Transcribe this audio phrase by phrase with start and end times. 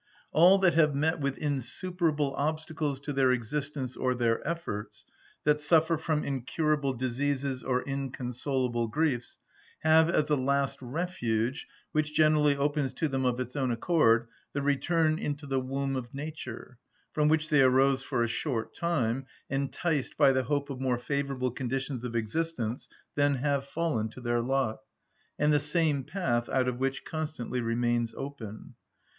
[0.31, 5.05] All that have met with insuperable obstacles to their existence or their efforts,
[5.43, 9.37] that suffer from incurable diseases or inconsolable griefs,
[9.81, 14.63] have as a last refuge, which generally opens to them of its own accord, the
[14.63, 16.79] return into the womb of nature,
[17.13, 21.51] from which they arose for a short time, enticed by the hope of more favourable
[21.51, 24.77] conditions of existence than have fallen to their lot,
[25.37, 28.73] and the same path out of which constantly remains open.